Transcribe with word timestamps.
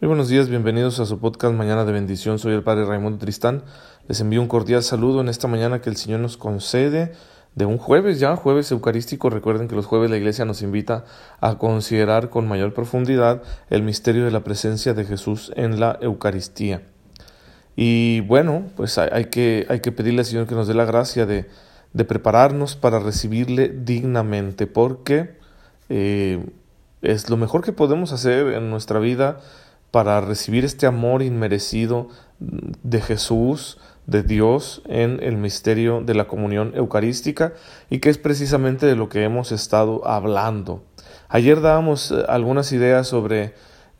Muy 0.00 0.06
buenos 0.06 0.30
días, 0.30 0.48
bienvenidos 0.48 0.98
a 0.98 1.04
su 1.04 1.18
podcast 1.18 1.54
Mañana 1.54 1.84
de 1.84 1.92
Bendición. 1.92 2.38
Soy 2.38 2.54
el 2.54 2.62
Padre 2.62 2.86
Raimundo 2.86 3.18
Tristán. 3.18 3.64
Les 4.08 4.18
envío 4.22 4.40
un 4.40 4.48
cordial 4.48 4.82
saludo 4.82 5.20
en 5.20 5.28
esta 5.28 5.46
mañana 5.46 5.82
que 5.82 5.90
el 5.90 5.96
Señor 5.98 6.20
nos 6.20 6.38
concede 6.38 7.12
de 7.54 7.66
un 7.66 7.76
jueves 7.76 8.18
ya, 8.18 8.34
jueves 8.34 8.72
eucarístico. 8.72 9.28
Recuerden 9.28 9.68
que 9.68 9.74
los 9.74 9.84
jueves 9.84 10.08
la 10.08 10.16
Iglesia 10.16 10.46
nos 10.46 10.62
invita 10.62 11.04
a 11.42 11.58
considerar 11.58 12.30
con 12.30 12.48
mayor 12.48 12.72
profundidad 12.72 13.42
el 13.68 13.82
misterio 13.82 14.24
de 14.24 14.30
la 14.30 14.40
presencia 14.42 14.94
de 14.94 15.04
Jesús 15.04 15.52
en 15.54 15.80
la 15.80 15.98
Eucaristía. 16.00 16.80
Y 17.76 18.20
bueno, 18.20 18.70
pues 18.76 18.96
hay, 18.96 19.26
que, 19.26 19.66
hay 19.68 19.80
que 19.80 19.92
pedirle 19.92 20.20
al 20.20 20.26
Señor 20.26 20.46
que 20.46 20.54
nos 20.54 20.66
dé 20.66 20.72
la 20.72 20.86
gracia 20.86 21.26
de, 21.26 21.44
prepararnos 22.06 22.74
para 22.74 23.00
recibirle 23.00 23.68
dignamente, 23.68 24.66
porque 24.66 25.36
eh, 25.90 26.42
es 27.02 27.28
lo 27.28 27.36
mejor 27.36 27.62
que 27.62 27.72
podemos 27.72 28.12
hacer 28.12 28.54
en 28.54 28.70
nuestra 28.70 28.98
vida 28.98 29.40
para 29.90 30.20
recibir 30.20 30.64
este 30.64 30.86
amor 30.86 31.22
inmerecido 31.22 32.08
de 32.38 33.00
Jesús, 33.00 33.78
de 34.06 34.22
Dios, 34.22 34.82
en 34.86 35.22
el 35.22 35.36
misterio 35.36 36.00
de 36.00 36.14
la 36.14 36.26
comunión 36.26 36.72
eucarística 36.74 37.52
y 37.90 37.98
que 37.98 38.10
es 38.10 38.18
precisamente 38.18 38.86
de 38.86 38.96
lo 38.96 39.08
que 39.08 39.22
hemos 39.24 39.52
estado 39.52 40.06
hablando. 40.06 40.82
Ayer 41.28 41.60
dábamos 41.60 42.10
eh, 42.10 42.24
algunas 42.28 42.72
ideas 42.72 43.06
sobre 43.06 43.54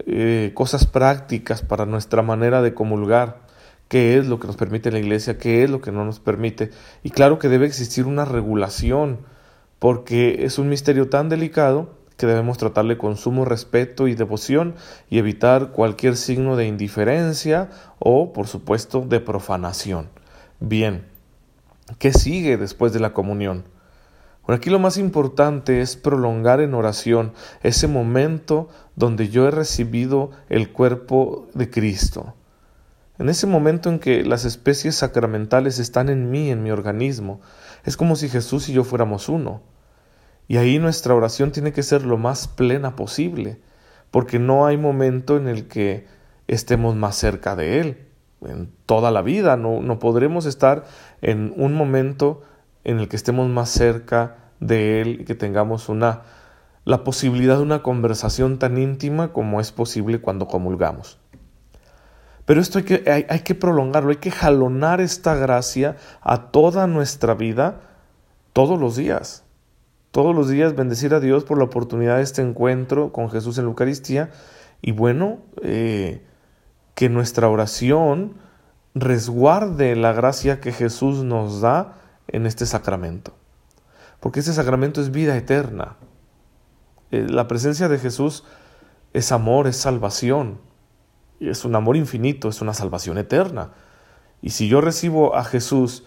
eh, 0.06 0.52
cosas 0.54 0.86
prácticas 0.86 1.62
para 1.62 1.86
nuestra 1.86 2.22
manera 2.22 2.62
de 2.62 2.74
comulgar, 2.74 3.42
qué 3.88 4.16
es 4.18 4.26
lo 4.26 4.40
que 4.40 4.46
nos 4.46 4.56
permite 4.56 4.90
la 4.90 4.98
Iglesia, 4.98 5.38
qué 5.38 5.62
es 5.62 5.70
lo 5.70 5.80
que 5.80 5.92
no 5.92 6.04
nos 6.04 6.20
permite. 6.20 6.70
Y 7.02 7.10
claro 7.10 7.38
que 7.38 7.48
debe 7.48 7.66
existir 7.66 8.06
una 8.06 8.24
regulación, 8.24 9.18
porque 9.78 10.45
es 10.45 10.59
un 10.59 10.68
misterio 10.68 11.09
tan 11.09 11.28
delicado 11.28 11.99
que 12.20 12.27
debemos 12.27 12.59
tratarle 12.59 12.98
con 12.98 13.16
sumo 13.16 13.47
respeto 13.47 14.06
y 14.06 14.15
devoción 14.15 14.74
y 15.09 15.16
evitar 15.16 15.70
cualquier 15.70 16.19
signo 16.19 16.55
de 16.55 16.66
indiferencia 16.66 17.70
o, 17.98 18.34
por 18.34 18.46
supuesto, 18.46 19.01
de 19.01 19.21
profanación. 19.21 20.10
Bien, 20.60 21.07
¿qué 21.99 22.12
sigue 22.12 22.59
después 22.59 22.93
de 22.93 23.01
la 23.01 23.15
comunión? 23.15 23.65
Bueno, 24.43 24.59
aquí 24.59 24.68
lo 24.68 24.79
más 24.79 24.99
importante 24.99 25.80
es 25.80 25.96
prolongar 25.96 26.60
en 26.60 26.74
oración 26.74 27.32
ese 27.62 27.87
momento 27.87 28.68
donde 28.96 29.30
yo 29.30 29.49
he 29.49 29.51
recibido 29.51 30.30
el 30.51 30.73
cuerpo 30.73 31.49
de 31.55 31.71
Cristo. 31.71 32.34
En 33.18 33.30
ese 33.30 33.46
momento 33.46 33.88
en 33.88 33.99
que 33.99 34.24
las 34.24 34.45
especies 34.45 34.95
sacramentales 34.95 35.79
están 35.79 36.10
en 36.10 36.30
mí, 36.30 36.51
en 36.51 36.62
mi 36.62 36.71
organismo, 36.71 37.40
es 37.87 37.96
como 37.96 38.15
si 38.15 38.29
Jesús 38.29 38.68
y 38.68 38.74
yo 38.74 38.84
fuéramos 38.84 39.30
uno. 39.30 39.62
Y 40.51 40.56
ahí 40.56 40.80
nuestra 40.80 41.15
oración 41.15 41.52
tiene 41.52 41.73
que 41.73 41.84
ser 41.84 42.04
lo 42.04 42.18
más 42.18 42.48
plena 42.48 42.96
posible, 42.96 43.60
porque 44.10 44.40
no 44.40 44.66
hay 44.66 44.76
momento 44.76 45.37
en 45.37 45.46
el 45.46 45.68
que 45.68 46.09
estemos 46.48 46.96
más 46.96 47.15
cerca 47.15 47.54
de 47.54 47.79
Él. 47.79 48.09
En 48.45 48.68
toda 48.84 49.12
la 49.12 49.23
vida 49.23 49.56
no, 49.56 49.98
podremos 50.01 50.46
estar 50.46 50.87
en 51.23 51.54
un 51.56 51.74
momento 51.74 52.43
en 52.82 52.98
el 52.98 53.06
que 53.06 53.15
estemos 53.15 53.48
más 53.48 53.71
cerca 53.71 54.38
de 54.59 55.01
Él 55.01 55.21
y 55.21 55.24
que 55.24 55.37
tengamos 55.37 55.88
una 55.88 56.23
la 56.84 57.04
posibilidad 57.04 57.59
de 57.59 57.62
una 57.62 57.84
conversación 57.84 58.59
tan 58.59 58.76
íntima 58.76 59.32
como 59.32 59.60
es 59.60 59.71
posible 59.71 60.21
cuando 60.21 60.48
comulgamos. 60.48 61.21
Pero 62.45 62.60
esto 62.60 62.78
hay 62.78 62.84
que, 62.84 63.09
hay, 63.09 63.24
hay 63.28 63.40
que 63.43 63.54
prolongarlo, 63.54 64.10
hay 64.10 64.16
que 64.16 64.32
jalonar 64.32 65.00
esta 65.00 65.37
gracia 65.37 65.97
a 66.21 66.50
toda 66.50 66.88
nuestra 66.88 67.34
vida 67.34 67.82
todos 68.53 68.81
los 68.81 68.97
días 68.97 69.44
todos 70.10 70.34
los 70.34 70.48
días 70.48 70.75
bendecir 70.75 71.14
a 71.14 71.20
Dios 71.20 71.44
por 71.44 71.58
la 71.58 71.64
oportunidad 71.64 72.16
de 72.16 72.22
este 72.22 72.42
encuentro 72.42 73.12
con 73.12 73.30
Jesús 73.30 73.58
en 73.58 73.64
la 73.64 73.70
Eucaristía 73.70 74.30
y 74.82 74.92
bueno, 74.92 75.38
eh, 75.62 76.25
que 76.94 77.08
nuestra 77.08 77.48
oración 77.48 78.34
resguarde 78.94 79.94
la 79.97 80.12
gracia 80.12 80.60
que 80.60 80.72
Jesús 80.72 81.22
nos 81.22 81.60
da 81.60 81.97
en 82.28 82.47
este 82.47 82.66
sacramento. 82.66 83.34
Porque 84.20 84.41
este 84.41 84.53
sacramento 84.53 85.00
es 85.00 85.10
vida 85.10 85.37
eterna. 85.37 85.97
Eh, 87.10 87.26
la 87.28 87.49
presencia 87.49 87.88
de 87.88 87.99
Jesús 87.99 88.44
es 89.12 89.32
amor, 89.32 89.66
es 89.66 89.76
salvación. 89.76 90.60
Es 91.41 91.65
un 91.65 91.75
amor 91.75 91.97
infinito, 91.97 92.49
es 92.49 92.60
una 92.60 92.75
salvación 92.75 93.16
eterna. 93.16 93.70
Y 94.43 94.50
si 94.50 94.69
yo 94.69 94.81
recibo 94.81 95.37
a 95.37 95.44
Jesús 95.44 96.04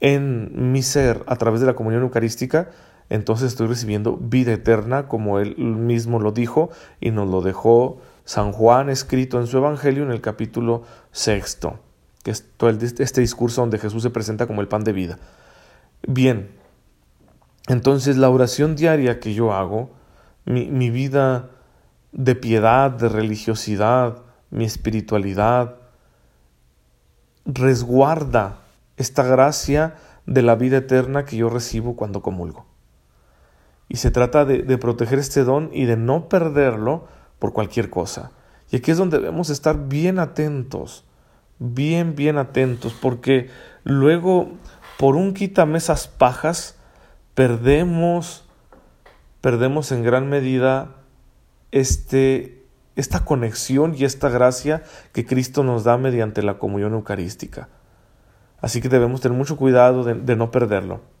en 0.00 0.72
mi 0.72 0.82
ser 0.82 1.22
a 1.26 1.36
través 1.36 1.60
de 1.60 1.66
la 1.66 1.74
comunión 1.74 2.02
eucarística, 2.02 2.70
entonces 3.10 3.48
estoy 3.48 3.66
recibiendo 3.66 4.16
vida 4.16 4.52
eterna, 4.52 5.08
como 5.08 5.38
él 5.38 5.56
mismo 5.56 6.20
lo 6.20 6.32
dijo 6.32 6.70
y 7.00 7.10
nos 7.10 7.28
lo 7.28 7.42
dejó 7.42 7.98
San 8.24 8.52
Juan 8.52 8.88
escrito 8.88 9.38
en 9.38 9.46
su 9.46 9.58
Evangelio 9.58 10.02
en 10.02 10.10
el 10.10 10.20
capítulo 10.20 10.82
sexto, 11.12 11.78
que 12.22 12.30
es 12.30 12.46
todo 12.56 12.70
este 12.70 13.20
discurso 13.20 13.60
donde 13.60 13.78
Jesús 13.78 14.02
se 14.02 14.10
presenta 14.10 14.46
como 14.46 14.62
el 14.62 14.68
pan 14.68 14.84
de 14.84 14.92
vida. 14.92 15.18
Bien, 16.06 16.50
entonces 17.68 18.16
la 18.16 18.30
oración 18.30 18.76
diaria 18.76 19.20
que 19.20 19.34
yo 19.34 19.52
hago, 19.52 19.90
mi, 20.46 20.66
mi 20.66 20.90
vida 20.90 21.50
de 22.12 22.34
piedad, 22.34 22.90
de 22.90 23.08
religiosidad, 23.08 24.22
mi 24.50 24.64
espiritualidad, 24.64 25.76
resguarda 27.44 28.60
esta 28.96 29.24
gracia 29.24 29.96
de 30.26 30.42
la 30.42 30.54
vida 30.54 30.78
eterna 30.78 31.24
que 31.24 31.36
yo 31.36 31.50
recibo 31.50 31.96
cuando 31.96 32.22
comulgo. 32.22 32.66
Y 33.94 33.96
se 33.96 34.10
trata 34.10 34.44
de, 34.44 34.76
proteger 34.76 35.20
este 35.20 35.44
don 35.44 35.70
y 35.72 35.84
de 35.84 35.96
no 35.96 36.28
perderlo 36.28 37.06
por 37.38 37.52
cualquier 37.52 37.90
cosa. 37.90 38.32
Y 38.72 38.74
aquí 38.74 38.90
es 38.90 38.98
donde 38.98 39.20
debemos 39.20 39.50
estar 39.50 39.86
bien 39.86 40.18
atentos, 40.18 41.04
bien, 41.60 42.16
bien 42.16 42.36
atentos, 42.36 42.92
porque 42.92 43.50
luego 43.84 44.48
por 44.98 45.14
un 45.14 45.32
quítame 45.32 45.78
esas 45.78 46.08
pajas 46.08 46.76
perdemos, 47.36 48.44
perdemos 49.40 49.92
en 49.92 50.02
gran 50.02 50.28
medida 50.28 50.96
este, 51.70 52.66
esta 52.96 53.24
conexión 53.24 53.94
y 53.96 54.06
esta 54.06 54.28
gracia 54.28 54.82
que 55.12 55.24
Cristo 55.24 55.62
nos 55.62 55.84
da 55.84 55.98
mediante 55.98 56.42
la 56.42 56.58
comunión 56.58 56.94
eucarística. 56.94 57.68
Así 58.60 58.80
que 58.80 58.88
debemos 58.88 59.20
tener 59.20 59.38
mucho 59.38 59.56
cuidado 59.56 60.02
de 60.02 60.34
no 60.34 60.50
perderlo. 60.50 61.13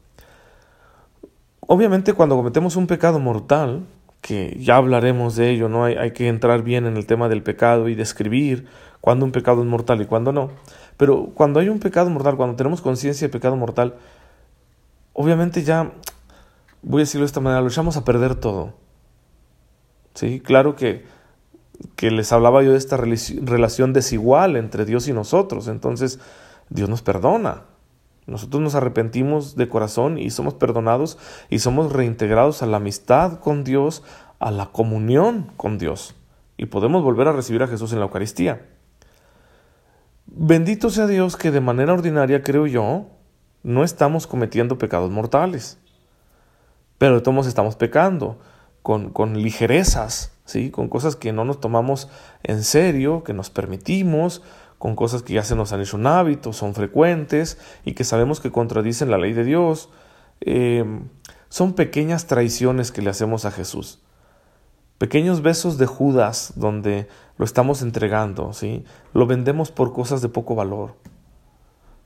Obviamente 1.66 2.12
cuando 2.12 2.36
cometemos 2.36 2.76
un 2.76 2.86
pecado 2.86 3.18
mortal, 3.18 3.86
que 4.20 4.56
ya 4.58 4.76
hablaremos 4.76 5.36
de 5.36 5.50
ello, 5.50 5.68
¿no? 5.68 5.84
Hay, 5.84 5.96
hay, 5.96 6.12
que 6.12 6.28
entrar 6.28 6.62
bien 6.62 6.86
en 6.86 6.96
el 6.96 7.06
tema 7.06 7.28
del 7.28 7.42
pecado 7.42 7.88
y 7.88 7.94
describir 7.94 8.66
cuándo 9.00 9.26
un 9.26 9.32
pecado 9.32 9.60
es 9.60 9.68
mortal 9.68 10.00
y 10.00 10.06
cuándo 10.06 10.32
no. 10.32 10.50
Pero 10.96 11.30
cuando 11.34 11.60
hay 11.60 11.68
un 11.68 11.78
pecado 11.78 12.08
mortal, 12.08 12.36
cuando 12.36 12.56
tenemos 12.56 12.80
conciencia 12.80 13.28
de 13.28 13.32
pecado 13.32 13.54
mortal, 13.56 13.96
obviamente 15.12 15.62
ya, 15.62 15.92
voy 16.82 17.00
a 17.00 17.04
decirlo 17.04 17.24
de 17.24 17.26
esta 17.26 17.40
manera, 17.40 17.60
lo 17.60 17.68
echamos 17.68 17.96
a 17.96 18.04
perder 18.04 18.34
todo. 18.34 18.72
Sí, 20.14 20.40
claro 20.40 20.76
que, 20.76 21.04
que 21.96 22.10
les 22.10 22.32
hablaba 22.32 22.62
yo 22.62 22.72
de 22.72 22.78
esta 22.78 22.96
relación 22.96 23.92
desigual 23.92 24.56
entre 24.56 24.84
Dios 24.84 25.08
y 25.08 25.12
nosotros. 25.12 25.68
Entonces, 25.68 26.20
Dios 26.70 26.88
nos 26.88 27.02
perdona, 27.02 27.64
nosotros 28.26 28.62
nos 28.62 28.74
arrepentimos 28.74 29.54
de 29.54 29.68
corazón 29.68 30.18
y 30.18 30.30
somos 30.30 30.54
perdonados 30.54 31.18
y 31.50 31.58
somos 31.58 31.92
reintegrados 31.92 32.62
a 32.62 32.66
la 32.66 32.78
amistad 32.78 33.38
con 33.40 33.64
Dios, 33.64 34.02
a 34.38 34.50
la 34.50 34.66
comunión 34.66 35.52
con 35.56 35.78
Dios. 35.78 36.14
Y 36.56 36.66
podemos 36.66 37.02
volver 37.02 37.28
a 37.28 37.32
recibir 37.32 37.62
a 37.62 37.68
Jesús 37.68 37.92
en 37.92 37.98
la 37.98 38.06
Eucaristía. 38.06 38.66
Bendito 40.26 40.88
sea 40.88 41.06
Dios 41.06 41.36
que 41.36 41.50
de 41.50 41.60
manera 41.60 41.92
ordinaria, 41.92 42.42
creo 42.42 42.66
yo, 42.66 43.06
no 43.62 43.84
estamos 43.84 44.26
cometiendo 44.26 44.78
pecados 44.78 45.10
mortales. 45.10 45.78
Pero 46.96 47.16
de 47.16 47.20
todos 47.20 47.46
estamos 47.46 47.76
pecando 47.76 48.38
con, 48.82 49.10
con 49.10 49.42
ligerezas, 49.42 50.32
¿sí? 50.44 50.70
con 50.70 50.88
cosas 50.88 51.16
que 51.16 51.32
no 51.32 51.44
nos 51.44 51.60
tomamos 51.60 52.08
en 52.42 52.62
serio, 52.62 53.24
que 53.24 53.34
nos 53.34 53.50
permitimos, 53.50 54.42
con 54.84 54.96
cosas 54.96 55.22
que 55.22 55.32
ya 55.32 55.42
se 55.42 55.56
nos 55.56 55.72
han 55.72 55.80
hecho 55.80 55.96
un 55.96 56.06
hábito, 56.06 56.52
son 56.52 56.74
frecuentes 56.74 57.56
y 57.86 57.94
que 57.94 58.04
sabemos 58.04 58.40
que 58.40 58.52
contradicen 58.52 59.10
la 59.10 59.16
ley 59.16 59.32
de 59.32 59.42
Dios. 59.42 59.88
Em, 60.42 61.08
son 61.48 61.72
pequeñas 61.72 62.26
traiciones 62.26 62.92
que 62.92 63.00
le 63.00 63.08
hacemos 63.08 63.46
a 63.46 63.50
Jesús. 63.50 64.02
Pequeños 64.98 65.40
besos 65.40 65.78
de 65.78 65.86
Judas 65.86 66.52
donde 66.56 67.08
lo 67.38 67.46
estamos 67.46 67.80
entregando, 67.80 68.52
¿sí? 68.52 68.84
Lo 69.14 69.26
vendemos 69.26 69.70
por 69.70 69.94
cosas 69.94 70.20
de 70.20 70.28
poco 70.28 70.54
valor. 70.54 70.96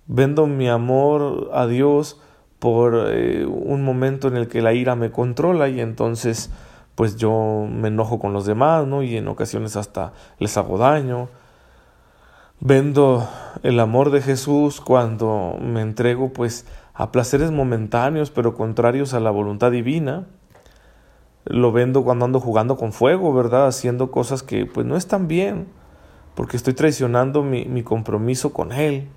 Vendo 0.06 0.46
mi 0.46 0.68
amor 0.68 1.50
a 1.54 1.66
Dios 1.66 2.20
por 2.60 3.08
eh, 3.08 3.44
un 3.44 3.82
momento 3.82 4.28
en 4.28 4.36
el 4.36 4.46
que 4.46 4.62
la 4.62 4.72
ira 4.72 4.94
me 4.94 5.10
controla 5.10 5.68
y 5.68 5.80
entonces 5.80 6.50
pues 6.94 7.16
yo 7.16 7.66
me 7.68 7.88
enojo 7.88 8.20
con 8.20 8.32
los 8.32 8.46
demás, 8.46 8.86
¿no? 8.86 9.02
Y 9.02 9.16
en 9.16 9.26
ocasiones 9.26 9.74
hasta 9.74 10.12
les 10.38 10.56
hago 10.56 10.78
daño. 10.78 11.28
Vendo 12.60 13.28
el 13.62 13.78
amor 13.78 14.10
de 14.10 14.20
Jesús 14.20 14.80
cuando 14.80 15.56
me 15.60 15.80
entrego 15.80 16.32
pues 16.32 16.66
a 16.92 17.12
placeres 17.12 17.52
momentáneos 17.52 18.30
pero 18.32 18.54
contrarios 18.54 19.14
a 19.14 19.20
la 19.20 19.30
voluntad 19.30 19.70
divina. 19.70 20.26
Lo 21.44 21.70
vendo 21.72 22.02
cuando 22.02 22.24
ando 22.24 22.40
jugando 22.40 22.76
con 22.76 22.92
fuego, 22.92 23.32
¿verdad? 23.32 23.68
Haciendo 23.68 24.10
cosas 24.10 24.42
que 24.42 24.66
pues 24.66 24.86
no 24.86 24.96
están 24.96 25.28
bien. 25.28 25.68
porque 26.34 26.56
estoy 26.56 26.74
traicionando 26.74 27.42
mi, 27.42 27.64
mi 27.64 27.82
compromiso 27.82 28.52
con 28.52 28.70
Él. 28.72 29.08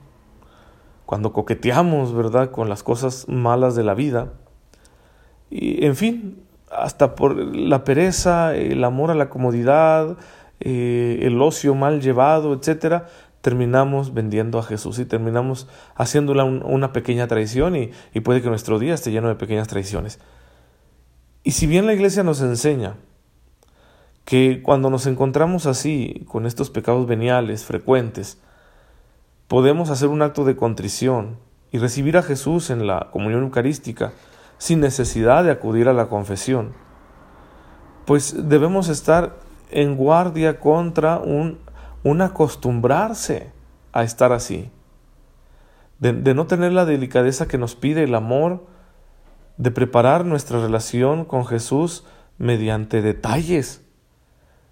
Cuando 1.05 1.33
coqueteamos, 1.33 2.13
¿verdad?, 2.15 2.51
con 2.51 2.69
las 2.69 2.83
cosas 2.83 3.27
malas 3.27 3.75
de 3.75 3.83
la 3.83 3.93
vida. 3.93 4.33
Y, 5.51 5.85
en 5.85 5.95
fin, 5.95 6.41
hasta 6.71 7.15
por 7.15 7.35
la 7.35 7.83
pereza, 7.83 8.55
el 8.55 8.83
amor 8.83 9.11
a 9.11 9.15
la 9.15 9.29
comodidad, 9.29 10.17
eh, 10.61 11.19
el 11.23 11.41
ocio 11.41 11.75
mal 11.75 12.01
llevado, 12.01 12.53
etcétera, 12.53 13.07
terminamos 13.41 14.13
vendiendo 14.13 14.59
a 14.59 14.63
Jesús 14.63 14.99
y 14.99 15.05
terminamos 15.05 15.67
haciéndola 15.95 16.43
una 16.43 16.93
pequeña 16.93 17.27
traición 17.27 17.75
y, 17.75 17.91
y 18.13 18.21
puede 18.21 18.41
que 18.41 18.49
nuestro 18.49 18.79
día 18.79 18.93
esté 18.93 19.11
lleno 19.11 19.27
de 19.27 19.35
pequeñas 19.35 19.67
traiciones. 19.67 20.19
Y 21.43 21.51
si 21.51 21.67
bien 21.67 21.85
la 21.85 21.93
iglesia 21.93 22.23
nos 22.23 22.41
enseña 22.41 22.95
que 24.25 24.61
cuando 24.61 24.89
nos 24.89 25.07
encontramos 25.07 25.65
así, 25.65 26.25
con 26.27 26.45
estos 26.45 26.69
pecados 26.69 27.07
veniales 27.07 27.65
frecuentes, 27.65 28.39
podemos 29.47 29.89
hacer 29.89 30.07
un 30.07 30.21
acto 30.21 30.45
de 30.45 30.55
contrición 30.55 31.37
y 31.71 31.79
recibir 31.79 32.17
a 32.17 32.23
Jesús 32.23 32.69
en 32.69 32.85
la 32.85 33.09
comunión 33.11 33.43
eucarística 33.43 34.13
sin 34.57 34.79
necesidad 34.79 35.43
de 35.43 35.51
acudir 35.51 35.89
a 35.89 35.93
la 35.93 36.07
confesión, 36.07 36.73
pues 38.05 38.47
debemos 38.47 38.89
estar 38.89 39.37
en 39.71 39.95
guardia 39.95 40.59
contra 40.59 41.17
un, 41.17 41.57
un 42.03 42.21
acostumbrarse 42.21 43.51
a 43.93 44.03
estar 44.03 44.31
así, 44.31 44.71
de, 45.99 46.33
no 46.33 46.47
tener 46.47 46.71
la 46.71 46.85
delicadeza 46.85 47.47
que 47.47 47.59
nos 47.59 47.75
pide 47.75 48.03
el 48.03 48.15
amor, 48.15 48.65
de 49.57 49.69
preparar 49.69 50.25
nuestra 50.25 50.59
relación 50.59 51.25
con 51.25 51.45
Jesús 51.45 52.05
mediante 52.39 53.03
detalles, 53.03 53.85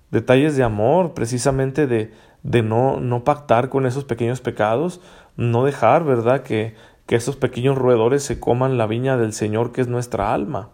detalles 0.09 0.57
de 0.57 0.63
amor, 0.63 1.13
precisamente 1.13 1.85
de, 1.85 2.11
de 2.41 2.63
no, 2.63 2.99
no 2.99 3.23
pactar 3.23 3.69
con 3.69 3.85
esos 3.85 4.05
pequeños 4.05 4.41
pecados, 4.41 5.01
no 5.35 5.65
dejar, 5.65 6.03
¿verdad?, 6.03 6.41
que, 6.41 6.75
que 7.05 7.15
esos 7.15 7.35
pequeños 7.35 7.77
roedores 7.77 8.23
se 8.23 8.39
coman 8.39 8.77
la 8.77 8.87
viña 8.87 9.17
del 9.17 9.33
Señor 9.33 9.71
que 9.71 9.81
es 9.81 9.87
nuestra 9.87 10.33
alma 10.33 10.69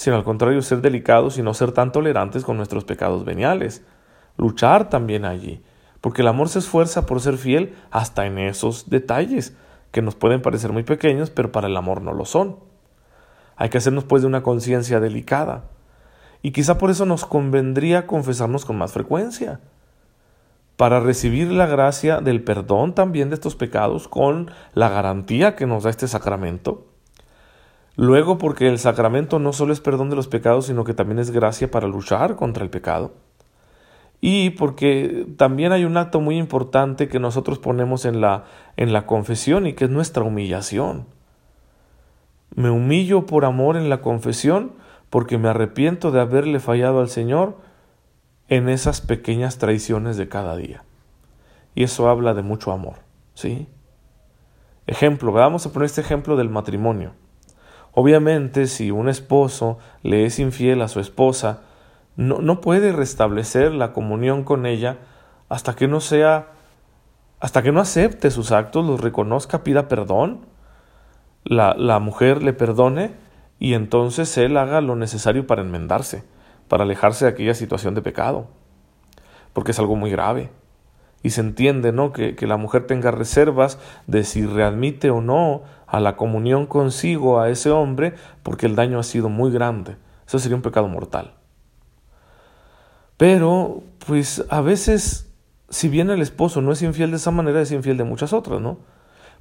sino 0.00 0.16
al 0.16 0.24
contrario 0.24 0.62
ser 0.62 0.80
delicados 0.80 1.36
y 1.36 1.42
no 1.42 1.52
ser 1.52 1.72
tan 1.72 1.92
tolerantes 1.92 2.42
con 2.42 2.56
nuestros 2.56 2.84
pecados 2.84 3.26
veniales. 3.26 3.84
Luchar 4.40 4.88
también 4.88 5.26
allí, 5.26 5.62
porque 6.00 6.22
el 6.22 6.28
amor 6.28 6.48
se 6.48 6.60
esfuerza 6.60 7.04
por 7.04 7.20
ser 7.20 7.36
fiel 7.36 7.76
hasta 7.90 8.24
en 8.24 8.38
esos 8.38 8.88
detalles, 8.88 9.54
que 9.92 10.00
nos 10.00 10.14
pueden 10.14 10.40
parecer 10.40 10.72
muy 10.72 10.82
pequeños, 10.82 11.28
pero 11.28 11.52
para 11.52 11.66
el 11.66 11.76
amor 11.76 12.00
no 12.00 12.14
lo 12.14 12.24
son. 12.24 12.56
Hay 13.56 13.68
que 13.68 13.76
hacernos 13.76 14.04
pues 14.04 14.22
de 14.22 14.28
una 14.28 14.42
conciencia 14.42 14.98
delicada. 14.98 15.64
Y 16.40 16.52
quizá 16.52 16.78
por 16.78 16.90
eso 16.90 17.04
nos 17.04 17.26
convendría 17.26 18.06
confesarnos 18.06 18.64
con 18.64 18.78
más 18.78 18.92
frecuencia, 18.92 19.60
para 20.78 21.00
recibir 21.00 21.52
la 21.52 21.66
gracia 21.66 22.22
del 22.22 22.42
perdón 22.42 22.94
también 22.94 23.28
de 23.28 23.34
estos 23.34 23.54
pecados 23.56 24.08
con 24.08 24.50
la 24.72 24.88
garantía 24.88 25.54
que 25.54 25.66
nos 25.66 25.82
da 25.82 25.90
este 25.90 26.08
sacramento 26.08 26.86
Luego 28.00 28.38
porque 28.38 28.66
el 28.66 28.78
sacramento 28.78 29.38
no 29.38 29.52
solo 29.52 29.74
es 29.74 29.80
perdón 29.80 30.08
de 30.08 30.16
los 30.16 30.26
pecados, 30.26 30.64
sino 30.64 30.84
que 30.84 30.94
también 30.94 31.18
es 31.18 31.30
gracia 31.32 31.70
para 31.70 31.86
luchar 31.86 32.34
contra 32.34 32.64
el 32.64 32.70
pecado. 32.70 33.12
Y 34.20 34.50
porque 34.50 35.26
también 35.36 35.72
hay 35.72 35.84
un 35.84 35.96
acto 35.96 36.20
muy 36.20 36.36
importante 36.36 37.08
que 37.08 37.18
nosotros 37.18 37.58
ponemos 37.58 38.04
en 38.04 38.20
la, 38.20 38.44
en 38.76 38.92
la 38.92 39.06
confesión 39.06 39.66
y 39.66 39.72
que 39.72 39.84
es 39.84 39.90
nuestra 39.90 40.22
humillación. 40.22 41.06
Me 42.54 42.70
humillo 42.70 43.26
por 43.26 43.44
amor 43.44 43.76
en 43.76 43.88
la 43.88 44.02
confesión 44.02 44.72
porque 45.08 45.38
me 45.38 45.48
arrepiento 45.48 46.10
de 46.10 46.20
haberle 46.20 46.60
fallado 46.60 47.00
al 47.00 47.08
Señor 47.08 47.56
en 48.48 48.68
esas 48.68 49.00
pequeñas 49.00 49.58
traiciones 49.58 50.16
de 50.16 50.28
cada 50.28 50.56
día. 50.56 50.84
Y 51.74 51.84
eso 51.84 52.08
habla 52.08 52.34
de 52.34 52.42
mucho 52.42 52.72
amor, 52.72 52.96
¿sí? 53.34 53.68
Ejemplo, 54.86 55.32
vamos 55.32 55.64
a 55.64 55.72
poner 55.72 55.86
este 55.86 56.00
ejemplo 56.00 56.36
del 56.36 56.50
matrimonio. 56.50 57.12
Obviamente, 57.92 58.66
si 58.66 58.90
un 58.90 59.08
esposo 59.08 59.78
le 60.02 60.26
es 60.26 60.38
infiel 60.38 60.82
a 60.82 60.88
su 60.88 61.00
esposa, 61.00 61.62
no, 62.20 62.40
no 62.42 62.60
puede 62.60 62.92
restablecer 62.92 63.72
la 63.72 63.94
comunión 63.94 64.44
con 64.44 64.66
ella 64.66 64.98
hasta 65.48 65.74
que 65.74 65.88
no 65.88 66.00
sea, 66.00 66.48
hasta 67.40 67.62
que 67.62 67.72
no 67.72 67.80
acepte 67.80 68.30
sus 68.30 68.52
actos, 68.52 68.84
los 68.84 69.00
reconozca, 69.00 69.64
pida 69.64 69.88
perdón, 69.88 70.40
la, 71.44 71.74
la 71.74 71.98
mujer 71.98 72.42
le 72.42 72.52
perdone 72.52 73.12
y 73.58 73.72
entonces 73.72 74.36
él 74.36 74.58
haga 74.58 74.82
lo 74.82 74.96
necesario 74.96 75.46
para 75.46 75.62
enmendarse, 75.62 76.22
para 76.68 76.84
alejarse 76.84 77.24
de 77.24 77.30
aquella 77.30 77.54
situación 77.54 77.94
de 77.94 78.02
pecado, 78.02 78.48
porque 79.54 79.70
es 79.70 79.78
algo 79.78 79.96
muy 79.96 80.10
grave 80.10 80.50
y 81.22 81.30
se 81.30 81.40
entiende 81.40 81.90
¿no? 81.90 82.12
que, 82.12 82.36
que, 82.36 82.46
la 82.46 82.58
mujer 82.58 82.86
tenga 82.86 83.10
reservas 83.12 83.78
de 84.06 84.24
si 84.24 84.44
readmite 84.44 85.08
o 85.08 85.22
no 85.22 85.62
a 85.86 86.00
la 86.00 86.16
comunión 86.16 86.66
consigo 86.66 87.40
a 87.40 87.48
ese 87.48 87.70
hombre 87.70 88.12
porque 88.42 88.66
el 88.66 88.76
daño 88.76 88.98
ha 88.98 89.04
sido 89.04 89.30
muy 89.30 89.50
grande. 89.50 89.96
Eso 90.26 90.38
sería 90.38 90.56
un 90.56 90.62
pecado 90.62 90.86
mortal. 90.86 91.39
Pero, 93.20 93.82
pues 94.06 94.46
a 94.48 94.62
veces, 94.62 95.30
si 95.68 95.90
bien 95.90 96.08
el 96.08 96.22
esposo 96.22 96.62
no 96.62 96.72
es 96.72 96.80
infiel 96.80 97.10
de 97.10 97.18
esa 97.18 97.30
manera, 97.30 97.60
es 97.60 97.70
infiel 97.70 97.98
de 97.98 98.04
muchas 98.04 98.32
otras, 98.32 98.62
¿no? 98.62 98.78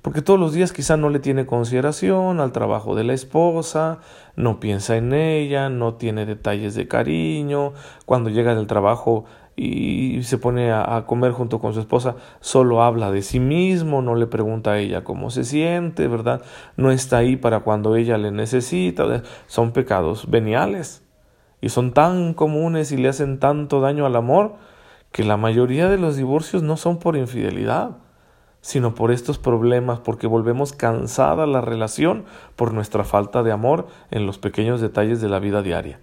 Porque 0.02 0.22
todos 0.22 0.38
los 0.38 0.52
días 0.52 0.74
quizá 0.74 0.98
no 0.98 1.10
le 1.10 1.20
tiene 1.20 1.46
consideración 1.46 2.42
al 2.42 2.52
trabajo 2.52 2.94
de 2.94 3.06
la 3.06 3.14
esposa, 3.14 4.00
no 4.36 4.60
piensa 4.60 4.98
en 4.98 5.14
ella, 5.14 5.70
no 5.70 5.94
tiene 5.94 6.26
detalles 6.26 6.76
de 6.76 6.90
cariño, 6.90 7.72
cuando 8.06 8.30
llega 8.30 8.54
del 8.54 8.68
trabajo 8.68 9.24
y 9.56 10.24
se 10.24 10.38
pone 10.38 10.74
a, 10.74 11.06
comer 11.08 11.32
junto 11.32 11.62
con 11.62 11.74
su 11.74 11.80
esposa, 11.80 12.18
solo 12.42 12.84
habla 12.84 13.12
de 13.12 13.22
sí 13.22 13.40
mismo, 13.40 14.02
no 14.02 14.16
le 14.16 14.28
pregunta 14.28 14.72
a 14.72 14.80
ella 14.80 15.06
cómo 15.06 15.30
se 15.30 15.46
siente, 15.46 16.10
¿verdad? 16.10 16.42
No 16.76 16.92
está 16.92 17.20
ahí 17.20 17.38
para 17.38 17.62
cuando 17.62 17.96
ella 17.96 18.18
le 18.18 18.32
necesita. 18.32 19.24
Son 19.48 19.72
pecados 19.72 20.30
veniales 20.30 21.09
y 21.62 21.70
son 21.70 21.94
tan 21.94 22.34
comunes 22.34 22.92
y 22.92 22.98
le 22.98 23.10
hacen 23.10 23.40
tanto 23.40 23.82
daño 23.82 24.06
al 24.06 24.16
amor 24.16 24.56
que 25.12 25.24
la 25.24 25.38
mayoría 25.38 25.90
de 25.90 25.98
los 25.98 26.16
divorcios 26.16 26.64
no 26.64 26.78
son 26.78 27.00
por 27.00 27.16
infidelidad, 27.16 27.98
sino 28.62 28.94
por 28.94 29.12
estos 29.12 29.38
problemas, 29.38 30.00
porque 30.00 30.28
volvemos 30.28 30.74
cansada 30.74 31.46
la 31.46 31.62
relación 31.62 32.26
por 32.56 32.74
nuestra 32.74 33.04
falta 33.04 33.44
de 33.44 33.52
amor 33.52 33.88
en 34.12 34.26
los 34.26 34.38
pequeños 34.38 34.82
detalles 34.82 35.22
de 35.22 35.30
la 35.30 35.40
vida 35.40 35.62
diaria. 35.62 36.00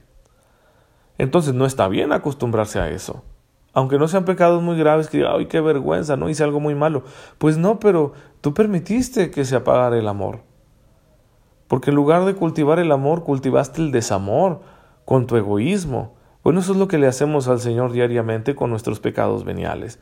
Entonces 1.19 1.55
no 1.55 1.67
está 1.67 1.88
bien 1.88 2.12
acostumbrarse 2.12 2.81
a 2.81 2.88
eso 2.91 3.23
aunque 3.76 3.99
no 3.99 4.09
sean 4.09 4.25
pecados 4.25 4.62
muy 4.62 4.79
graves, 4.79 5.11
que 5.11 5.26
ay, 5.26 5.49
qué 5.49 5.61
vergüenza, 5.61 6.16
no 6.16 6.30
hice 6.30 6.42
algo 6.42 6.61
muy 6.61 6.75
malo. 6.75 7.02
Pues 7.37 7.59
no, 7.59 7.78
pero 7.78 8.14
tú 8.40 8.54
permitiste 8.54 9.30
que 9.30 9.45
se 9.45 9.54
apagara 9.54 9.99
el 9.99 10.09
amor. 10.09 10.40
Porque 11.69 11.90
en 11.90 11.97
lugar 11.97 12.25
de 12.25 12.35
cultivar 12.35 12.78
el 12.78 12.90
amor, 12.90 13.23
cultivaste 13.23 13.83
el 13.83 13.92
desamor 13.92 14.62
con 15.06 15.26
tu 15.26 15.36
egoísmo. 15.36 16.14
Bueno, 16.44 16.60
eso 16.60 16.72
es 16.72 16.78
lo 16.78 16.88
que 16.88 16.98
le 16.98 17.06
hacemos 17.06 17.48
al 17.48 17.60
Señor 17.60 17.92
diariamente 17.92 18.54
con 18.54 18.68
nuestros 18.68 19.00
pecados 19.00 19.44
veniales. 19.44 19.98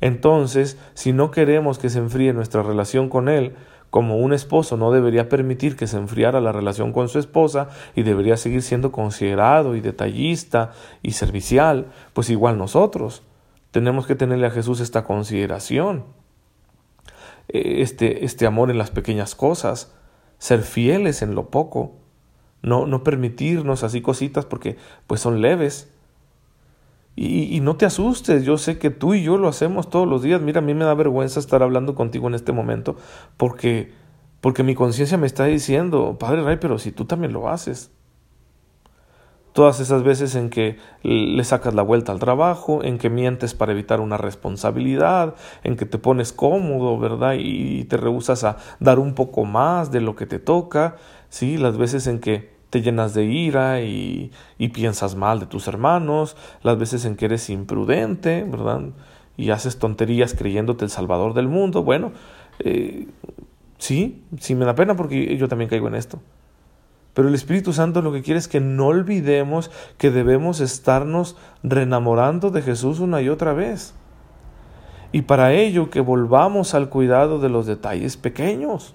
Entonces, 0.00 0.78
si 0.94 1.12
no 1.12 1.32
queremos 1.32 1.78
que 1.78 1.90
se 1.90 1.98
enfríe 1.98 2.32
nuestra 2.32 2.62
relación 2.62 3.08
con 3.08 3.28
Él, 3.28 3.54
como 3.90 4.18
un 4.18 4.32
esposo 4.32 4.76
no 4.76 4.92
debería 4.92 5.28
permitir 5.28 5.74
que 5.74 5.86
se 5.86 5.96
enfriara 5.96 6.40
la 6.40 6.52
relación 6.52 6.92
con 6.92 7.08
su 7.08 7.18
esposa 7.18 7.70
y 7.94 8.02
debería 8.02 8.36
seguir 8.36 8.62
siendo 8.62 8.92
considerado 8.92 9.74
y 9.74 9.80
detallista 9.80 10.72
y 11.02 11.12
servicial, 11.12 11.86
pues 12.12 12.30
igual 12.30 12.58
nosotros 12.58 13.22
tenemos 13.70 14.06
que 14.06 14.14
tenerle 14.14 14.46
a 14.46 14.50
Jesús 14.50 14.80
esta 14.80 15.04
consideración, 15.04 16.04
eh, 17.48 17.76
este, 17.80 18.24
este 18.24 18.46
amor 18.46 18.70
en 18.70 18.78
las 18.78 18.90
pequeñas 18.90 19.34
cosas, 19.34 19.94
ser 20.38 20.62
fieles 20.62 21.22
en 21.22 21.34
lo 21.34 21.48
poco, 21.48 21.92
no, 22.62 22.86
no 22.86 23.02
permitirnos 23.04 23.82
así 23.82 24.00
cositas 24.00 24.44
porque 24.44 24.76
pues 25.06 25.20
son 25.20 25.40
leves, 25.40 25.90
y, 27.18 27.60
no 27.60 27.76
te 27.78 27.86
asustes, 27.86 28.44
yo 28.44 28.58
sé 28.58 28.78
que 28.78 28.90
tú 28.90 29.14
y 29.14 29.22
yo 29.22 29.38
lo 29.38 29.48
hacemos 29.48 29.88
todos 29.88 30.06
los 30.06 30.22
días. 30.22 30.42
Mira, 30.42 30.58
a 30.58 30.62
mí 30.62 30.74
me 30.74 30.84
da 30.84 30.92
vergüenza 30.92 31.40
estar 31.40 31.62
hablando 31.62 31.94
contigo 31.94 32.28
en 32.28 32.34
este 32.34 32.52
momento 32.52 32.96
porque, 33.38 33.90
porque 34.42 34.62
mi 34.62 34.74
conciencia 34.74 35.16
me 35.16 35.26
está 35.26 35.46
diciendo, 35.46 36.18
Padre 36.20 36.42
Ray, 36.42 36.58
pero 36.60 36.78
si 36.78 36.92
tú 36.92 37.06
también 37.06 37.32
lo 37.32 37.48
haces. 37.48 37.90
Todas 39.56 39.80
esas 39.80 40.02
veces 40.02 40.34
en 40.34 40.50
que 40.50 40.76
le 41.02 41.42
sacas 41.42 41.72
la 41.72 41.80
vuelta 41.80 42.12
al 42.12 42.18
trabajo, 42.18 42.84
en 42.84 42.98
que 42.98 43.08
mientes 43.08 43.54
para 43.54 43.72
evitar 43.72 44.00
una 44.00 44.18
responsabilidad, 44.18 45.34
en 45.64 45.76
que 45.76 45.86
te 45.86 45.96
pones 45.96 46.34
cómodo, 46.34 46.98
¿verdad? 46.98 47.36
Y 47.38 47.84
te 47.84 47.96
rehusas 47.96 48.44
a 48.44 48.58
dar 48.80 48.98
un 48.98 49.14
poco 49.14 49.46
más 49.46 49.90
de 49.90 50.02
lo 50.02 50.14
que 50.14 50.26
te 50.26 50.38
toca, 50.38 50.96
¿sí? 51.30 51.56
Las 51.56 51.78
veces 51.78 52.06
en 52.06 52.18
que 52.18 52.50
te 52.68 52.82
llenas 52.82 53.14
de 53.14 53.24
ira 53.24 53.80
y, 53.80 54.30
piensas 54.74 55.14
mal 55.14 55.40
de 55.40 55.46
tus 55.46 55.68
hermanos, 55.68 56.36
las 56.62 56.76
veces 56.76 57.06
en 57.06 57.16
que 57.16 57.24
eres 57.24 57.48
imprudente, 57.48 58.44
¿verdad? 58.46 58.82
Y 59.38 59.52
haces 59.52 59.78
tonterías 59.78 60.34
creyéndote 60.34 60.84
el 60.84 60.90
salvador 60.90 61.32
del 61.32 61.48
mundo. 61.48 61.82
Bueno, 61.82 62.12
eh, 62.58 63.08
sí, 63.78 64.22
sí 64.38 64.54
me 64.54 64.66
da 64.66 64.74
pena 64.74 64.96
porque 64.96 65.34
yo 65.38 65.48
también 65.48 65.70
caigo 65.70 65.88
en 65.88 65.94
esto. 65.94 66.20
Pero 67.16 67.28
el 67.28 67.34
Espíritu 67.34 67.72
Santo 67.72 68.02
lo 68.02 68.12
que 68.12 68.20
quiere 68.20 68.38
es 68.38 68.46
que 68.46 68.60
no 68.60 68.88
olvidemos 68.88 69.70
que 69.96 70.10
debemos 70.10 70.60
estarnos 70.60 71.34
reenamorando 71.62 72.50
de 72.50 72.60
Jesús 72.60 73.00
una 73.00 73.22
y 73.22 73.30
otra 73.30 73.54
vez. 73.54 73.94
Y 75.12 75.22
para 75.22 75.54
ello 75.54 75.88
que 75.88 76.02
volvamos 76.02 76.74
al 76.74 76.90
cuidado 76.90 77.38
de 77.38 77.48
los 77.48 77.64
detalles 77.64 78.18
pequeños. 78.18 78.94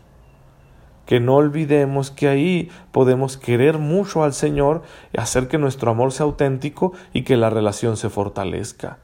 Que 1.08 1.20
no 1.20 1.34
olvidemos 1.34 2.12
que 2.12 2.28
ahí 2.28 2.70
podemos 2.92 3.38
querer 3.38 3.80
mucho 3.80 4.24
al 4.24 4.34
Señor 4.34 4.84
hacer 5.18 5.48
que 5.48 5.58
nuestro 5.58 5.90
amor 5.90 6.12
sea 6.12 6.28
auténtico 6.28 6.94
y 7.13 7.24
que 7.24 7.38
la 7.38 7.50
relación 7.50 7.98
se 7.98 8.12
fortalezca. 8.12 9.00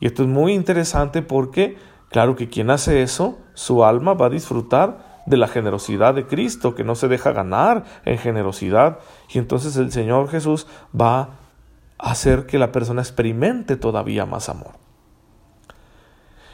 Y 0.00 0.06
esto 0.06 0.24
es 0.24 0.28
muy 0.28 0.54
interesante 0.54 1.22
porque, 1.22 1.76
claro 2.10 2.34
que 2.34 2.48
quien 2.48 2.70
hace 2.70 3.02
eso, 3.02 3.38
su 3.54 3.84
alma 3.84 4.14
va 4.14 4.26
a 4.26 4.30
disfrutar 4.30 5.05
de 5.26 5.36
la 5.36 5.48
generosidad 5.48 6.14
de 6.14 6.26
Cristo, 6.26 6.74
que 6.74 6.84
no 6.84 6.94
se 6.94 7.08
deja 7.08 7.32
ganar 7.32 7.84
en 8.04 8.18
generosidad. 8.18 8.98
Y 9.28 9.38
entonces 9.38 9.76
el 9.76 9.92
Señor 9.92 10.28
Jesús 10.28 10.66
va 10.98 11.20
a 11.98 12.10
hacer 12.10 12.46
que 12.46 12.58
la 12.58 12.72
persona 12.72 13.02
experimente 13.02 13.76
todavía 13.76 14.24
más 14.24 14.48
amor. 14.48 14.72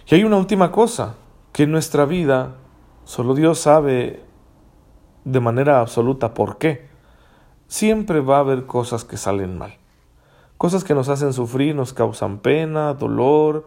Y 0.07 0.15
hay 0.15 0.25
una 0.25 0.39
última 0.39 0.73
cosa, 0.73 1.15
que 1.53 1.65
en 1.65 1.73
nuestra 1.73 2.07
vida 2.07 2.55
solo 3.05 3.35
Dios 3.35 3.59
sabe 3.61 4.25
de 5.25 5.41
manera 5.41 5.81
absoluta 5.81 6.35
por 6.35 6.59
qué. 6.59 6.89
Siempre 7.69 8.21
va 8.21 8.39
a 8.39 8.41
haber 8.41 8.67
cosas 8.67 9.05
que 9.05 9.17
salen 9.17 9.57
mal. 9.57 9.77
Cosas 10.57 10.85
que 10.85 10.95
nos 10.95 11.09
hacen 11.09 11.33
sufrir, 11.33 11.75
nos 11.75 11.93
causan 11.93 12.39
pena, 12.39 12.95
dolor, 12.95 13.67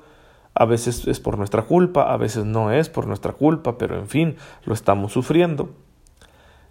a 0.56 0.66
veces 0.66 1.06
es 1.08 1.20
por 1.20 1.38
nuestra 1.38 1.64
culpa, 1.64 2.14
a 2.14 2.18
veces 2.18 2.46
no 2.46 2.72
es 2.72 2.90
por 2.90 3.08
nuestra 3.08 3.34
culpa, 3.34 3.78
pero 3.78 4.00
en 4.00 4.08
fin, 4.08 4.38
lo 4.64 4.74
estamos 4.74 5.12
sufriendo. 5.12 5.70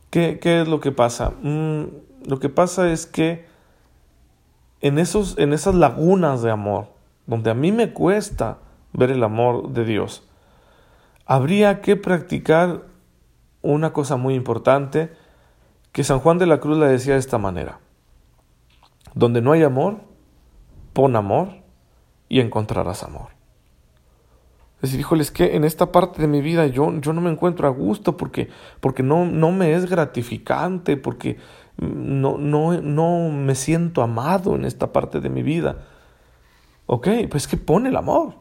¿Qué, 0.08 0.38
qué 0.40 0.62
es 0.62 0.68
lo 0.68 0.80
que 0.80 0.90
pasa? 0.90 1.32
Mm, 1.42 1.84
lo 2.26 2.40
que 2.40 2.48
pasa 2.48 2.90
es 2.90 3.04
que 3.04 3.44
en, 4.80 4.98
esos, 4.98 5.38
en 5.38 5.52
esas 5.52 5.74
lagunas 5.74 6.42
de 6.42 6.50
amor, 6.50 6.88
donde 7.26 7.50
a 7.50 7.54
mí 7.54 7.72
me 7.72 7.92
cuesta 7.92 8.58
ver 8.92 9.10
el 9.10 9.22
amor 9.22 9.70
de 9.70 9.84
Dios, 9.84 10.26
habría 11.26 11.82
que 11.82 11.96
practicar 11.96 12.82
una 13.60 13.92
cosa 13.92 14.16
muy 14.16 14.34
importante 14.34 15.12
que 15.92 16.04
San 16.04 16.20
Juan 16.20 16.38
de 16.38 16.46
la 16.46 16.58
Cruz 16.58 16.78
le 16.78 16.86
decía 16.86 17.14
de 17.14 17.20
esta 17.20 17.38
manera. 17.38 17.80
Donde 19.14 19.40
no 19.42 19.52
hay 19.52 19.62
amor, 19.62 20.00
pon 20.92 21.16
amor 21.16 21.48
y 22.28 22.40
encontrarás 22.40 23.02
amor. 23.02 23.28
Decir, 24.84 25.06
es 25.18 25.30
que 25.30 25.56
en 25.56 25.64
esta 25.64 25.92
parte 25.92 26.20
de 26.20 26.28
mi 26.28 26.42
vida 26.42 26.66
yo, 26.66 26.92
yo 27.00 27.12
no 27.12 27.20
me 27.20 27.30
encuentro 27.30 27.66
a 27.66 27.70
gusto 27.70 28.16
porque, 28.16 28.48
porque 28.80 29.02
no, 29.02 29.24
no 29.24 29.50
me 29.50 29.72
es 29.74 29.88
gratificante, 29.88 30.96
porque 30.96 31.38
no, 31.78 32.36
no, 32.36 32.80
no 32.80 33.30
me 33.30 33.54
siento 33.54 34.02
amado 34.02 34.54
en 34.54 34.64
esta 34.64 34.92
parte 34.92 35.20
de 35.20 35.30
mi 35.30 35.42
vida. 35.42 35.86
Ok, 36.86 37.08
pues 37.30 37.48
que 37.48 37.56
pone 37.56 37.88
el 37.88 37.96
amor. 37.96 38.34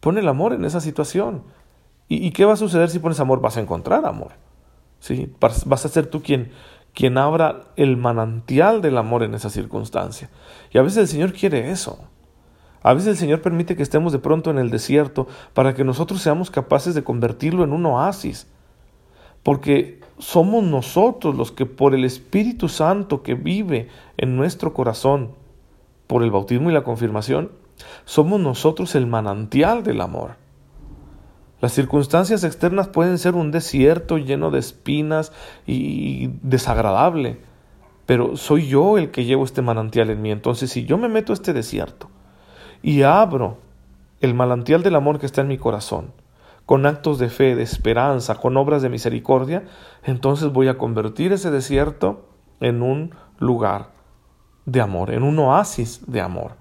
Pone 0.00 0.20
el 0.20 0.28
amor 0.28 0.52
en 0.52 0.64
esa 0.64 0.80
situación. 0.80 1.44
¿Y, 2.08 2.30
qué 2.30 2.44
va 2.44 2.52
a 2.52 2.56
suceder 2.56 2.90
si 2.90 2.98
pones 2.98 3.18
amor? 3.18 3.40
Vas 3.40 3.56
a 3.56 3.60
encontrar 3.60 4.04
amor. 4.04 4.32
¿sí? 5.00 5.34
Vas 5.40 5.84
a 5.84 5.88
ser 5.88 6.06
tú 6.06 6.22
quien, 6.22 6.52
quien 6.94 7.18
abra 7.18 7.64
el 7.76 7.96
manantial 7.96 8.82
del 8.82 8.98
amor 8.98 9.22
en 9.22 9.34
esa 9.34 9.50
circunstancia. 9.50 10.30
Y 10.70 10.78
a 10.78 10.82
veces 10.82 10.98
el 10.98 11.08
Señor 11.08 11.32
quiere 11.32 11.70
eso. 11.70 11.98
A 12.82 12.94
veces 12.94 13.08
el 13.08 13.16
Señor 13.16 13.42
permite 13.42 13.76
que 13.76 13.82
estemos 13.82 14.12
de 14.12 14.18
pronto 14.18 14.50
en 14.50 14.58
el 14.58 14.70
desierto 14.70 15.26
para 15.54 15.74
que 15.74 15.84
nosotros 15.84 16.22
seamos 16.22 16.50
capaces 16.50 16.94
de 16.94 17.04
convertirlo 17.04 17.64
en 17.64 17.72
un 17.72 17.86
oasis. 17.86 18.46
Porque 19.42 20.00
somos 20.18 20.64
nosotros 20.64 21.36
los 21.36 21.52
que 21.52 21.66
por 21.66 21.94
el 21.94 22.04
Espíritu 22.04 22.68
Santo 22.68 23.22
que 23.22 23.34
vive 23.34 23.88
en 24.16 24.36
nuestro 24.36 24.72
corazón, 24.72 25.32
por 26.06 26.22
el 26.22 26.30
bautismo 26.30 26.70
y 26.70 26.74
la 26.74 26.84
confirmación, 26.84 27.50
somos 28.04 28.40
nosotros 28.40 28.94
el 28.94 29.06
manantial 29.06 29.82
del 29.82 30.00
amor. 30.00 30.36
Las 31.60 31.72
circunstancias 31.72 32.44
externas 32.44 32.88
pueden 32.88 33.18
ser 33.18 33.34
un 33.34 33.50
desierto 33.50 34.18
lleno 34.18 34.50
de 34.50 34.58
espinas 34.58 35.32
y 35.66 36.28
desagradable, 36.42 37.40
pero 38.04 38.36
soy 38.36 38.68
yo 38.68 38.98
el 38.98 39.10
que 39.10 39.24
llevo 39.24 39.44
este 39.44 39.62
manantial 39.62 40.10
en 40.10 40.22
mí. 40.22 40.30
Entonces, 40.30 40.70
si 40.70 40.84
yo 40.84 40.98
me 40.98 41.08
meto 41.08 41.32
a 41.32 41.34
este 41.34 41.52
desierto 41.52 42.08
y 42.82 43.02
abro 43.02 43.58
el 44.20 44.34
manantial 44.34 44.82
del 44.82 44.96
amor 44.96 45.18
que 45.18 45.26
está 45.26 45.42
en 45.42 45.48
mi 45.48 45.58
corazón, 45.58 46.12
con 46.64 46.86
actos 46.86 47.18
de 47.18 47.28
fe, 47.28 47.54
de 47.54 47.62
esperanza, 47.62 48.36
con 48.36 48.56
obras 48.56 48.82
de 48.82 48.88
misericordia, 48.88 49.64
entonces 50.04 50.52
voy 50.52 50.68
a 50.68 50.78
convertir 50.78 51.32
ese 51.32 51.50
desierto 51.50 52.28
en 52.60 52.82
un 52.82 53.14
lugar 53.38 53.90
de 54.64 54.80
amor, 54.80 55.12
en 55.12 55.22
un 55.22 55.38
oasis 55.38 56.02
de 56.06 56.20
amor. 56.20 56.52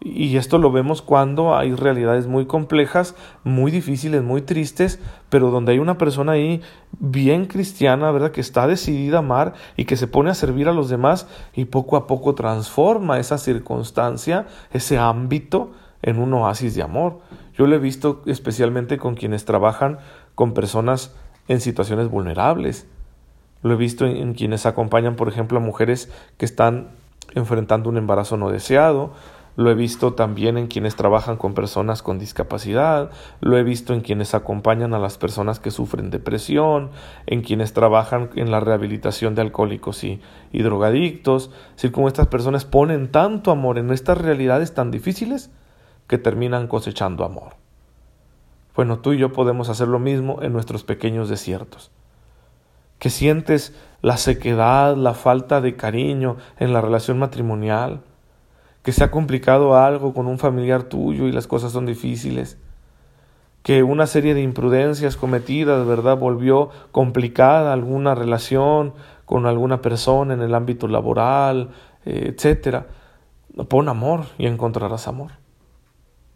Y 0.00 0.36
esto 0.36 0.58
lo 0.58 0.70
vemos 0.70 1.00
cuando 1.00 1.56
hay 1.56 1.74
realidades 1.74 2.26
muy 2.26 2.46
complejas, 2.46 3.14
muy 3.44 3.70
difíciles, 3.70 4.22
muy 4.22 4.42
tristes, 4.42 5.00
pero 5.30 5.50
donde 5.50 5.72
hay 5.72 5.78
una 5.78 5.98
persona 5.98 6.32
ahí 6.32 6.60
bien 6.98 7.46
cristiana, 7.46 8.10
¿verdad? 8.10 8.30
Que 8.30 8.42
está 8.42 8.66
decidida 8.66 9.16
a 9.16 9.20
amar 9.20 9.54
y 9.76 9.86
que 9.86 9.96
se 9.96 10.06
pone 10.06 10.30
a 10.30 10.34
servir 10.34 10.68
a 10.68 10.72
los 10.72 10.90
demás 10.90 11.26
y 11.54 11.64
poco 11.64 11.96
a 11.96 12.06
poco 12.06 12.34
transforma 12.34 13.18
esa 13.18 13.38
circunstancia, 13.38 14.46
ese 14.70 14.98
ámbito, 14.98 15.72
en 16.02 16.18
un 16.18 16.32
oasis 16.34 16.74
de 16.74 16.82
amor. 16.82 17.20
Yo 17.54 17.66
lo 17.66 17.74
he 17.74 17.80
visto 17.80 18.22
especialmente 18.26 18.98
con 18.98 19.14
quienes 19.14 19.44
trabajan 19.44 19.98
con 20.34 20.52
personas 20.52 21.14
en 21.48 21.60
situaciones 21.60 22.08
vulnerables. 22.08 22.86
Lo 23.62 23.74
he 23.74 23.76
visto 23.76 24.06
en, 24.06 24.16
en 24.16 24.34
quienes 24.34 24.66
acompañan, 24.66 25.16
por 25.16 25.28
ejemplo, 25.28 25.58
a 25.58 25.62
mujeres 25.62 26.12
que 26.36 26.44
están 26.44 26.90
enfrentando 27.34 27.88
un 27.90 27.96
embarazo 27.96 28.36
no 28.36 28.50
deseado, 28.50 29.12
lo 29.56 29.70
he 29.70 29.74
visto 29.74 30.12
también 30.12 30.58
en 30.58 30.66
quienes 30.66 30.96
trabajan 30.96 31.36
con 31.36 31.54
personas 31.54 32.02
con 32.02 32.18
discapacidad, 32.18 33.10
lo 33.40 33.56
he 33.56 33.62
visto 33.62 33.94
en 33.94 34.02
quienes 34.02 34.34
acompañan 34.34 34.92
a 34.92 34.98
las 34.98 35.16
personas 35.16 35.60
que 35.60 35.70
sufren 35.70 36.10
depresión, 36.10 36.90
en 37.26 37.40
quienes 37.40 37.72
trabajan 37.72 38.30
en 38.36 38.50
la 38.50 38.60
rehabilitación 38.60 39.34
de 39.34 39.42
alcohólicos 39.42 40.04
y, 40.04 40.20
drogadictos, 40.52 41.50
es 41.80 41.90
como 41.90 42.08
estas 42.08 42.26
personas 42.26 42.64
ponen 42.66 43.10
tanto 43.10 43.50
amor 43.50 43.78
en 43.78 43.90
estas 43.90 44.18
realidades 44.18 44.74
tan 44.74 44.90
difíciles 44.90 45.50
que 46.06 46.18
terminan 46.18 46.68
cosechando 46.68 47.24
amor. 47.24 47.56
Bueno, 48.74 48.98
tú 48.98 49.14
y 49.14 49.18
yo 49.18 49.32
podemos 49.32 49.70
hacer 49.70 49.88
lo 49.88 49.98
mismo 49.98 50.42
en 50.42 50.52
nuestros 50.52 50.84
pequeños 50.84 51.30
desiertos. 51.30 51.90
Que 52.98 53.08
sientes 53.08 53.74
la 54.02 54.18
sequedad, 54.18 54.96
la 54.96 55.14
falta 55.14 55.62
de 55.62 55.76
cariño 55.76 56.36
en 56.58 56.74
la 56.74 56.82
relación 56.82 57.18
matrimonial, 57.18 58.02
que 58.86 58.92
se 58.92 59.02
ha 59.02 59.10
complicado 59.10 59.76
algo 59.76 60.14
con 60.14 60.28
un 60.28 60.38
familiar 60.38 60.84
tuyo 60.84 61.26
y 61.26 61.32
las 61.32 61.48
cosas 61.48 61.72
son 61.72 61.86
difíciles, 61.86 62.56
que 63.64 63.82
una 63.82 64.06
serie 64.06 64.32
de 64.32 64.42
imprudencias 64.42 65.16
cometidas, 65.16 65.84
¿verdad?, 65.84 66.16
volvió 66.16 66.70
complicada 66.92 67.72
alguna 67.72 68.14
relación 68.14 68.94
con 69.24 69.46
alguna 69.46 69.82
persona 69.82 70.34
en 70.34 70.40
el 70.40 70.54
ámbito 70.54 70.86
laboral, 70.86 71.70
eh, 72.04 72.32
etcétera. 72.32 72.86
Pon 73.66 73.88
amor 73.88 74.26
y 74.38 74.46
encontrarás 74.46 75.08
amor. 75.08 75.32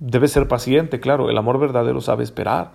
Debes 0.01 0.33
ser 0.33 0.49
paciente, 0.49 0.99
claro, 0.99 1.31
el 1.31 1.39
amor 1.39 1.61
verdadero 1.61 2.01
sabe 2.01 2.25
esperar. 2.25 2.73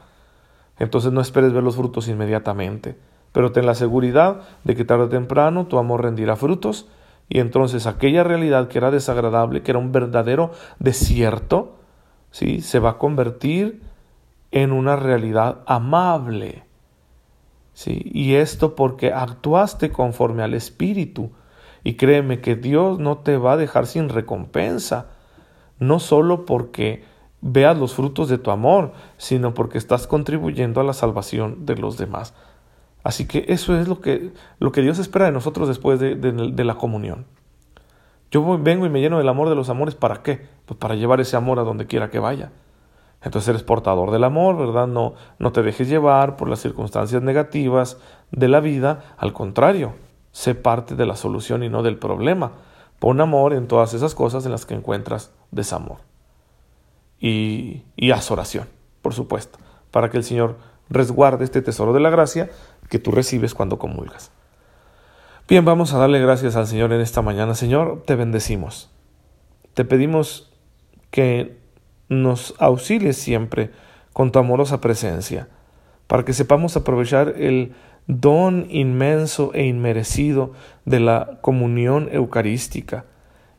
Entonces 0.79 1.11
no 1.11 1.19
esperes 1.19 1.51
ver 1.51 1.63
los 1.63 1.75
frutos 1.75 2.07
inmediatamente, 2.07 2.97
pero 3.33 3.51
ten 3.51 3.65
la 3.65 3.75
seguridad 3.75 4.39
de 4.63 4.73
que 4.73 4.85
tarde 4.85 5.03
o 5.03 5.09
temprano 5.09 5.65
tu 5.65 5.77
amor 5.79 6.03
rendirá 6.03 6.37
frutos 6.37 6.87
y 7.27 7.39
entonces 7.39 7.87
aquella 7.87 8.23
realidad 8.23 8.67
que 8.67 8.77
era 8.77 8.91
desagradable, 8.91 9.63
que 9.63 9.71
era 9.71 9.79
un 9.79 9.91
verdadero 9.91 10.51
desierto, 10.79 11.77
¿sí? 12.31 12.61
se 12.61 12.79
va 12.79 12.91
a 12.91 12.97
convertir 12.97 13.81
en 14.51 14.71
una 14.71 14.95
realidad 14.95 15.61
amable. 15.65 16.63
¿sí? 17.73 18.01
Y 18.13 18.35
esto 18.35 18.75
porque 18.75 19.11
actuaste 19.11 19.91
conforme 19.91 20.43
al 20.43 20.53
Espíritu. 20.53 21.31
Y 21.83 21.95
créeme 21.95 22.41
que 22.41 22.55
Dios 22.55 22.99
no 22.99 23.19
te 23.19 23.37
va 23.37 23.53
a 23.53 23.57
dejar 23.57 23.85
sin 23.85 24.09
recompensa, 24.09 25.07
no 25.77 25.99
solo 25.99 26.45
porque 26.45 27.03
veas 27.41 27.77
los 27.77 27.93
frutos 27.93 28.27
de 28.27 28.39
tu 28.39 28.49
amor, 28.49 28.93
sino 29.17 29.53
porque 29.53 29.77
estás 29.77 30.07
contribuyendo 30.07 30.81
a 30.81 30.83
la 30.83 30.93
salvación 30.93 31.65
de 31.65 31.75
los 31.75 31.97
demás. 31.97 32.33
Así 33.05 33.27
que 33.27 33.45
eso 33.49 33.79
es 33.79 33.87
lo 33.87 34.01
que, 34.01 34.31
lo 34.57 34.71
que 34.71 34.81
Dios 34.81 34.97
espera 34.97 35.25
de 35.25 35.31
nosotros 35.31 35.67
después 35.67 35.99
de, 35.99 36.63
la 36.65 36.73
comunión. 36.73 37.27
Yo 38.31 38.57
vengo 38.57 38.87
y 38.87 38.89
me 38.89 38.99
lleno 38.99 39.19
del 39.19 39.29
amor 39.29 39.47
de 39.47 39.53
los 39.53 39.69
amores, 39.69 39.93
¿para 39.93 40.23
qué? 40.23 40.47
Pues 40.65 40.79
para 40.79 40.95
llevar 40.95 41.21
ese 41.21 41.37
amor 41.37 41.59
a 41.59 41.63
donde 41.63 41.85
quiera 41.85 42.09
que 42.09 42.17
vaya. 42.17 42.51
Entonces 43.21 43.49
eres 43.49 43.61
portador 43.61 44.09
del 44.09 44.23
amor, 44.23 44.57
¿verdad? 44.57 44.87
No, 44.87 45.13
no 45.37 45.51
te 45.51 45.61
dejes 45.61 45.87
llevar 45.87 46.35
por 46.35 46.49
las 46.49 46.61
circunstancias 46.61 47.21
negativas 47.21 47.99
de 48.31 48.47
la 48.47 48.59
vida, 48.59 49.15
al 49.19 49.33
contrario, 49.33 49.93
sé 50.31 50.55
parte 50.55 50.95
de 50.95 51.05
la 51.05 51.15
solución 51.15 51.61
y 51.61 51.69
no 51.69 51.83
del 51.83 51.99
problema. 51.99 52.53
Pon 52.97 53.21
amor 53.21 53.53
en 53.53 53.67
todas 53.67 53.93
esas 53.93 54.15
cosas 54.15 54.47
en 54.47 54.51
las 54.51 54.65
que 54.65 54.73
encuentras 54.73 55.31
desamor. 55.51 55.97
Y, 57.19 57.83
y 57.95 58.09
haz 58.09 58.31
oración, 58.31 58.67
por 59.03 59.13
supuesto, 59.13 59.59
para 59.91 60.09
que 60.09 60.17
el 60.17 60.23
Señor 60.23 60.55
resguarde 60.89 61.43
este 61.43 61.61
tesoro 61.61 61.93
de 61.93 61.99
la 61.99 62.09
gracia 62.09 62.49
que 62.89 62.99
tú 62.99 63.11
recibes 63.11 63.53
cuando 63.53 63.79
comulgas. 63.79 64.31
Bien, 65.47 65.63
vamos 65.63 65.93
a 65.93 65.99
darle 65.99 66.19
gracias 66.19 66.55
al 66.55 66.67
Señor 66.67 66.91
en 66.91 67.01
esta 67.01 67.21
mañana. 67.21 67.53
Señor, 67.53 68.03
te 68.05 68.15
bendecimos. 68.15 68.89
Te 69.73 69.85
pedimos 69.85 70.51
que 71.11 71.57
nos 72.09 72.55
auxilies 72.59 73.17
siempre 73.17 73.71
con 74.13 74.31
tu 74.31 74.39
amorosa 74.39 74.81
presencia, 74.81 75.47
para 76.07 76.23
que 76.23 76.33
sepamos 76.33 76.75
aprovechar 76.77 77.35
el 77.37 77.73
don 78.07 78.67
inmenso 78.69 79.51
e 79.53 79.65
inmerecido 79.65 80.53
de 80.85 80.99
la 80.99 81.39
comunión 81.41 82.09
eucarística, 82.11 83.05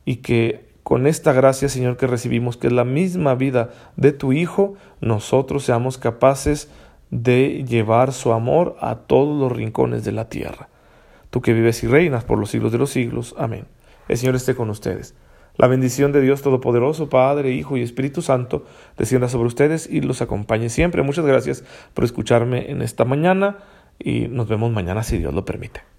y 0.05 0.17
que 0.17 0.67
con 0.83 1.07
esta 1.07 1.33
gracia, 1.33 1.69
Señor, 1.69 1.97
que 1.97 2.07
recibimos, 2.07 2.57
que 2.57 2.69
es 2.69 2.73
la 2.73 2.85
misma 2.85 3.35
vida 3.35 3.71
de 3.97 4.13
tu 4.13 4.33
Hijo, 4.33 4.75
nosotros 5.01 5.65
seamos 5.65 5.99
capaces 5.99 6.71
de 7.11 7.65
llevar 7.65 8.13
su 8.13 8.33
amor 8.33 8.77
a 8.81 8.97
todos 8.97 9.39
los 9.39 9.53
rincones 9.53 10.05
de 10.05 10.13
la 10.13 10.29
tierra. 10.29 10.69
Tú 11.31 11.41
que 11.41 11.53
vives 11.53 11.83
y 11.85 11.87
reinas 11.87 12.25
por 12.25 12.39
los 12.39 12.51
siglos 12.51 12.73
de 12.73 12.79
los 12.79 12.91
siglos. 12.91 13.35
Amén. 13.39 13.67
El 14.09 14.17
Señor 14.17 14.37
esté 14.37 14.55
con 14.55 14.71
ustedes. 14.71 15.15
La 15.57 15.69
bendición 15.69 16.13
de 16.13 16.21
Dios 16.21 16.43
Todopoderoso, 16.43 17.09
Padre, 17.09 17.53
Hijo 17.53 17.77
y 17.77 17.83
Espíritu 17.83 18.21
Santo, 18.21 18.67
descienda 18.99 19.29
sobre 19.29 19.49
ustedes 19.49 19.89
y 19.91 20.03
los 20.03 20.21
acompañe 20.21 20.69
siempre. 20.69 21.03
Muchas 21.03 21.25
gracias 21.25 21.65
por 21.95 22.05
escucharme 22.05 22.71
en 22.71 22.83
esta 22.83 23.05
mañana 23.05 23.59
y 23.99 24.29
nos 24.29 24.49
vemos 24.49 24.71
mañana 24.71 25.03
si 25.03 25.17
Dios 25.19 25.33
lo 25.33 25.45
permite. 25.47 25.96